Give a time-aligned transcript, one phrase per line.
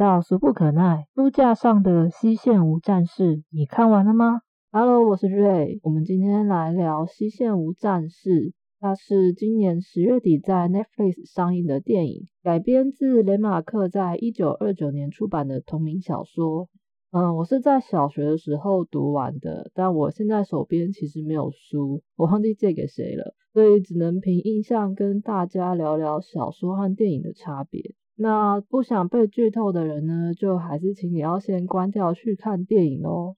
[0.00, 4.40] 到俗不可耐书架上的西线无战事，你看完了吗
[4.72, 8.54] ？Hello，我是瑞，我们今天来聊西线无战事。
[8.78, 16.70] 它是今年十月底在 Netflix 上映的电影，改编自雷马克在一九二九年出版的同名小说。
[17.12, 27.82] 嗯，我是在小学的时候读完的，但我现在手边其实没有书，我忘记借给谁了，所以只能凭印象跟大家聊聊小说和电影的差别。
[28.22, 33.36] 那不想被剧透的人呢，就还是请你要先关掉去看电影哦。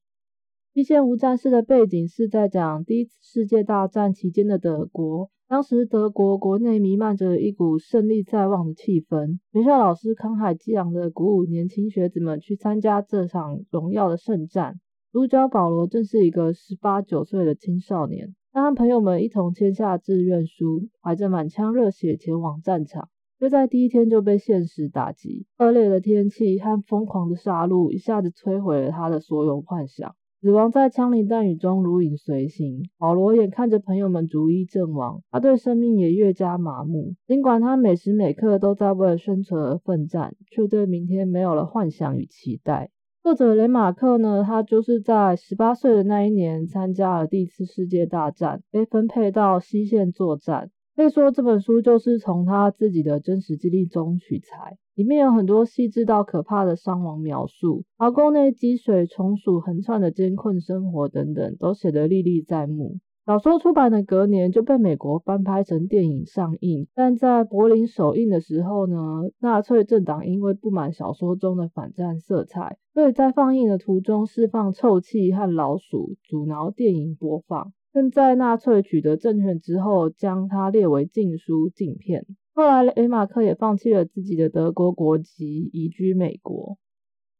[0.73, 5.31] 一线无战事的背景是在讲第一次世界大战期间的德国。
[5.47, 14.81] 当时德国国内弥漫着一股胜利在望的气氛，学校老师慷慨激昂的鼓舞年轻学子们去参加这场荣耀的圣战。
[15.13, 23.11] 主角保罗正是一个十八九岁的青少年，他和朋友们一同签下志愿书，怀着满腔热血前往战场，
[23.43, 25.47] 就在第一天就被现实打击。
[25.59, 30.15] 恶劣的天气和疯狂的杀戮一下子摧毁了他的所有幻想。
[30.41, 32.89] 死亡在枪林弹雨中如影随形。
[32.99, 37.17] 保罗眼看着朋友们逐一阵亡，他对生命也越加麻木。
[37.27, 42.91] 尽管他每时每刻都在为了生存而奋战，却对明天没有了幻想与期待。
[43.25, 44.45] 作者雷马克呢？
[44.47, 50.71] 他就是在十八岁的那一年参加了第一次世界大战，被分配到西线作战。
[50.95, 62.99] 可以说这本书就是从他自己的真实经历中取材，里面有很多细致到可怕的伤亡描述，壕沟内积水、虫鼠横窜的艰困生活等等，都写得历历在目。
[63.25, 68.97] 小说出版的隔年就被美国翻拍成电影上映，但在柏林首映的时候呢，
[69.39, 77.73] 纳粹政党因为不满小说中的反战色彩，所以在放映的途中释放臭气和老鼠，阻挠电影播放。
[77.93, 82.25] 更在纳粹取得政权之后，将它列为禁书禁片。
[82.55, 86.79] 后来，雷马克也放弃了自己的德国国籍，移居美国。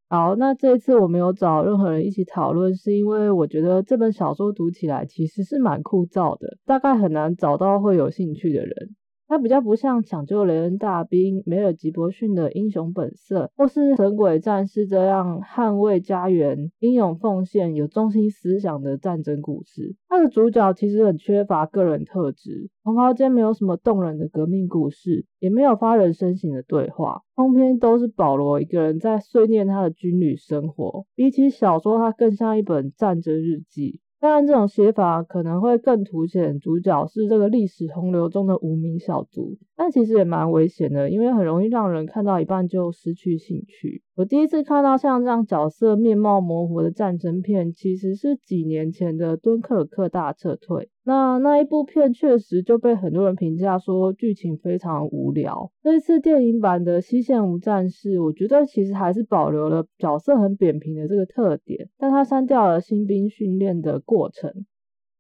[0.09, 8.95] 好，那这一次我没有找任何人一起讨论，是因为我觉得这本小说读起来其实是蛮枯燥的，大概很难找到会有兴趣的人。
[9.33, 19.97] 它比较不像抢救雷恩大兵、梅尔吉伯逊的英雄本色，或是神鬼战士这样捍卫家园、英勇奉献、有中心思想的战争故事。
[20.07, 31.07] 它的主角其实很缺乏个人特质，同袍间没有什么动人的革命故事，也没有发人深省的对话，通篇都是保罗一个人在碎念他的军旅生活。
[31.15, 34.02] 比起小说，它更像一本战争日记。
[34.23, 44.01] 当然，这种写法可能会更凸显主角是这个历史洪流中的无名小卒，但其实也蛮危险的，因为很容易让人看到一半就失去兴趣。
[44.15, 50.85] 我第一次看到像这样角色面貌模糊的战争片，其实是几年前的《敦刻尔克大撤退》。
[51.05, 55.73] 那那一部片确实就被很多人评价说剧情非常无聊。
[55.83, 64.67] 这一次电影版的《西线无战事》，我觉得其实还是保留了角色很扁平的这个特点，但它删掉了新兵训练的过程。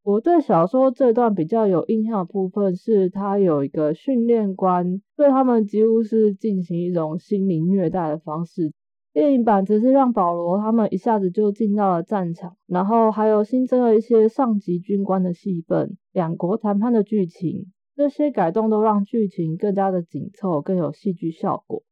[0.04, 8.72] 我对小说这段比较有印象的部分是，他有一个训练官对他们几乎是进行一种心灵虐待的方式。
[9.12, 21.82] 电影版则是让保罗他们一下子就进到了战场，然后还有新增了一些上级军官的戏份，两国谈判的剧情，这些改动都让剧情更加的紧凑，更有戏剧效果。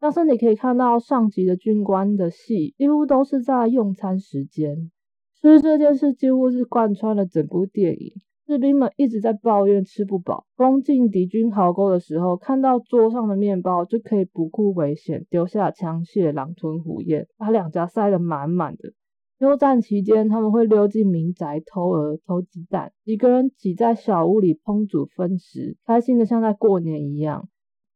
[0.00, 4.90] 但是你可以看到上级的军官的戏几乎都是在用餐时间，
[5.34, 8.14] 所以这件事几乎是贯穿了整部电影。
[8.50, 10.44] 士兵们一直在抱怨吃不饱。
[10.56, 18.90] 攻进敌军壕沟的时候，看到桌上的面包就可以不顾危险丢下枪械，狼吞虎咽，把两家塞得满满的。
[19.38, 27.48] 休战期间，他们会溜进民宅偷鹅、偷鸡蛋，几个人挤在小屋里烹煮分食，开心的像在过年一样。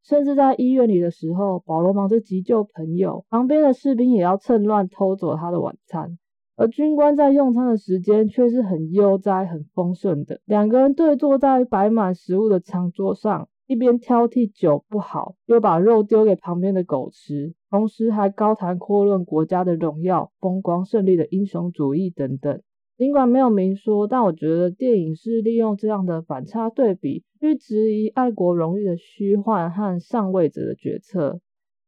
[0.05, 6.17] 甚至在医院里的时候，保罗忙着急救朋友，旁边的士兵也要趁乱偷走他的晚餐。
[6.57, 10.41] 而军官在用餐的时间却是很悠哉、很丰盛的。
[10.45, 22.61] 两个人对坐在摆满食物的长桌上，一边挑剔酒不好，又把肉丢给旁边的狗吃，同时还高谈阔论国家的荣耀、风光、胜利的英雄主义等等。
[22.97, 31.41] 尽管没有明说，但我觉得电影是利用这样的反差对比，去质疑爱国荣誉的虚幻和上位者的决策。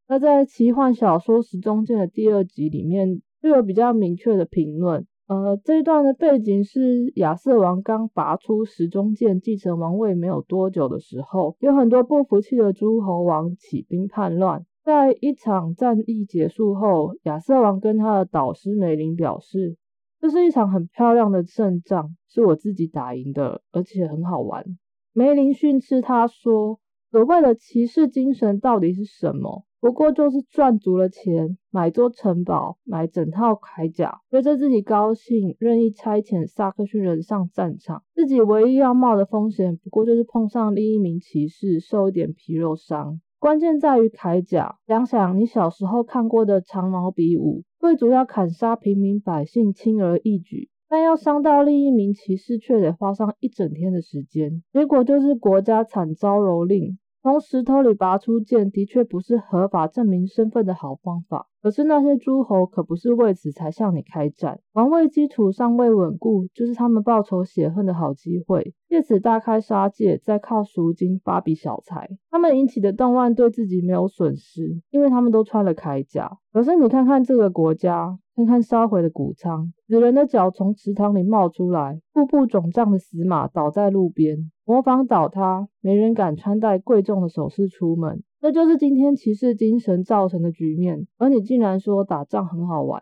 [0.09, 3.23] 那在奇幻小说《时中间》的第二集里面。
[3.47, 14.67] 就有比较明确的评论，呃，这段的背景是亚瑟王刚拔出时钟剑继承王位没有多久的时候，有很多不服气的诸侯王起兵叛乱。
[14.83, 19.77] 在一场战役结束后，亚瑟王跟他的导师梅林表示，
[20.21, 24.65] 这是一场很漂亮的胜仗，是我自己打赢的，而且很好玩。
[25.13, 26.81] 梅林训斥他说，
[27.13, 29.65] 所谓的骑士精神到底是什么？
[29.87, 38.03] 不过就是赚足了钱，买座城堡，买整套铠甲，觉得自己高兴，任意差遣萨克逊人上战场。
[38.13, 43.21] 自己唯一要冒的风险，不过就是碰上另一名骑士，受一点皮肉伤。
[43.39, 44.75] 关键在于铠甲。
[44.89, 50.69] 想想你小时候看过的长矛比武，贵族要砍杀平民百姓，轻而易举。
[50.89, 54.65] 但要伤到另一名骑士，却得花上一整天的时间。
[54.73, 56.97] 结果就是国家惨遭蹂躏。
[57.27, 61.49] 从石头里拔出剑，的确不是合法证明身份的好方法。
[61.61, 68.73] 可是那些诸侯可不是为此才向你开战，王位基础尚未稳固，就是他们报仇雪恨的好机会。
[68.89, 72.09] 借此大开杀戒，再靠赎金发笔小财。
[72.31, 76.31] 他们引起的动乱对自己没有损失，因为他们都穿了铠甲。
[76.53, 78.17] 可是你看看这个国家。
[78.37, 88.25] 看看烧毁的谷仓，死人的脚从池塘里冒出来，腹部肿胀的死马倒在路边，模仿倒塌，没人敢穿戴贵重的首饰出门。
[88.41, 91.07] 这就是今天骑士精神造成的局面。
[91.19, 93.01] 而你竟然说打仗很好玩？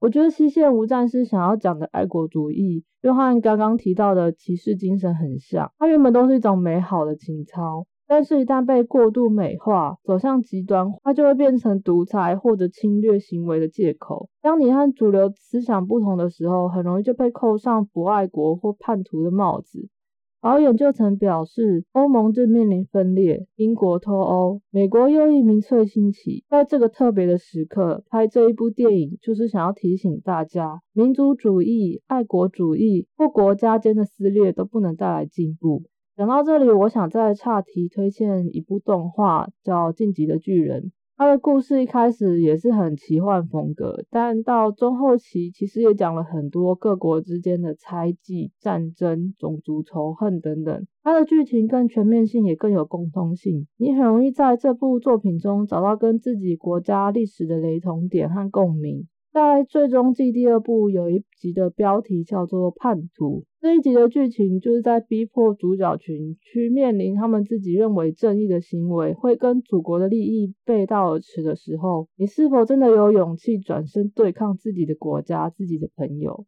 [0.00, 5.70] 我觉得西线无战士想要讲的爱国主义，又和刚刚提到的骑士精神很像。
[5.78, 7.86] 它原本都是一种美好的情操。
[8.08, 14.28] 但是，一旦被过度美化，走向极端，它就会变成独裁或者侵略行为的借口。
[14.42, 19.88] 当你和主流思想不同的时候，很容易就被扣上不爱国或叛徒的帽子。
[20.40, 26.44] 导演就曾表示，欧盟正面临分裂，英国脱欧，美国右翼民粹兴起。
[26.48, 35.82] 在这个特别的时刻，拍这一部电影，就是想要提醒大家，民族主义、爱国主义或国家间的撕裂都不能带来进步。
[36.16, 40.82] 讲到这里，我想再岔题推荐一部动画，叫《晋级的巨人》。
[41.18, 50.86] 他的故事一开始也是很奇幻风格，但到中后期其实也讲了很多各国之间的猜忌、战争、种族仇恨等等。
[51.02, 53.66] 它的剧情更全面性，也更有共通性。
[53.78, 59.08] 你很容易在这部作品中找到跟自己国家历史的雷同点和共鸣。
[59.38, 76.44] 在最终季第二部有一集的标题叫做《叛徒》，这一集的剧情就是在逼迫主角群去面临他们自己认为正义的行为会跟祖国的利益背道而驰的时候，你是否真的有勇气转身对抗自己的国家、自己的朋友？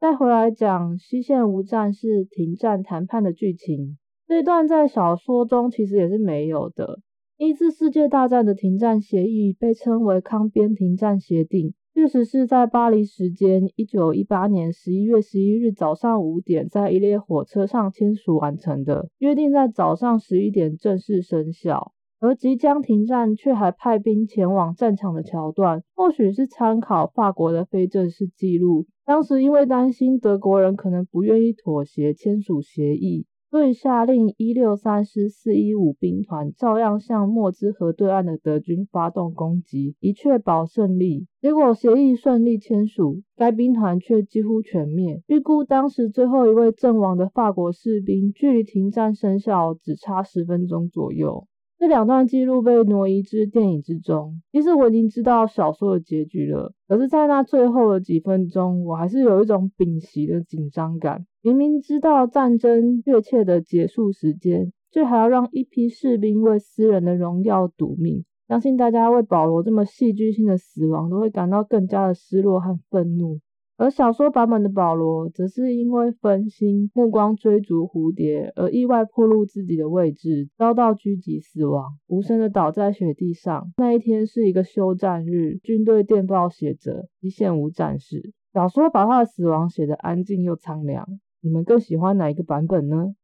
[0.00, 6.98] 再回来讲西线无战事停战谈判的剧情，这段在小说中其实也是没有的。
[7.36, 11.74] 一次世界大战的停战协议被称为康边停战协定。
[11.94, 21.92] 确实是在巴黎时间一九一八年十一月十一日早上五点，在一列火车上签署完成的，约定在早上十一点正式生效。
[22.20, 28.86] 而即将停战却还派兵前往战场的桥段，或许是参考法国的非正式记录。
[29.04, 33.26] 当时因为担心德国人可能不愿意妥协，签署协议。
[33.50, 41.26] 所以下令一六三师四一五兵团照样向莫兹河对岸的德军发动攻击，以确保胜利。
[41.40, 45.22] 结果协议顺利签署，该兵团却几乎全灭。
[45.28, 51.46] 预估当时最后一位阵亡的法国士兵，距离停战生效只差十分钟左右。
[51.78, 54.42] 这两段记录被挪移至电影之中。
[54.50, 61.24] 其实我已经知道小说的结局了，可是，在那最后的几分钟，我还是有一种屏息的紧张感。
[61.48, 68.22] 明明知道战争确切的结束时间，却还要让一批士兵为私人的荣耀赌命。
[68.46, 73.40] 相信大家为保罗这么戏剧性的死亡，都会感到更加的失落和愤怒。
[73.78, 83.72] 而小说版本的保罗，则是因为分心，目光追逐蝴蝶，而意外暴露自己的位置，遭到狙击死亡，无声的倒在雪地上。
[83.78, 88.34] 那一天是一个休战日，军队电报写着一线无战事。
[88.52, 91.06] 小说把他的死亡写得安静又苍凉。
[91.40, 93.14] 你们更喜欢哪一个版本呢？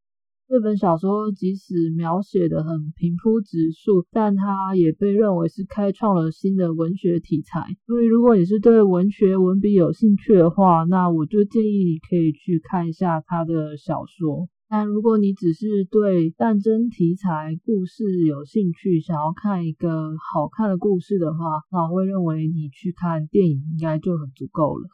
[0.46, 7.60] 这本小说即使描写的很平铺直述，但它也被认为是开创了新的文学题材。
[7.86, 14.48] 所以，如果你是对文学文笔有兴趣的话，那我就建议你可以去看一下他的小说。
[14.68, 21.38] 但如果你只是对战争题材故事有兴趣，想要看一个好看的故事的话，
[21.72, 24.88] 那我会认为你去看电影应该就很足够了。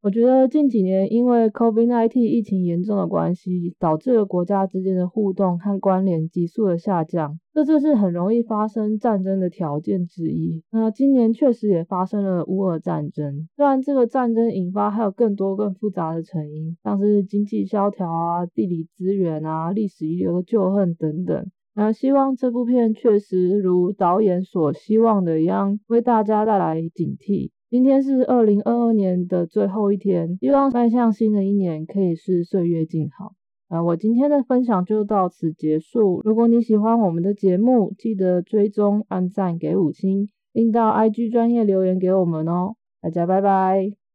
[0.00, 10.62] 我觉得近几年因为 COVID-19 疫情严重的关系，导致了国家之间的互动和关联急速的下降，这就是很容易发生战争的条件之一。
[10.70, 21.44] 那今年确实也发生了乌俄战争，虽然这个战争引发还有更多更复杂的成因，像是经济萧条啊、地理资源啊、历史遗留的旧恨等等。
[21.74, 27.50] 那希望这部片确实如导演所希望的一样，为大家带来警惕。
[27.70, 33.34] 今天是二零二二年的最后一天，希望迈向新的一年可以是岁月静好。
[33.68, 36.22] 呃，我今天的分享就到此结束。
[36.24, 42.76] 如果你喜欢我们的节目，记得追踪、按赞、给五星，并到 IG 专业留言给我们哦。
[43.02, 44.07] 大家拜拜。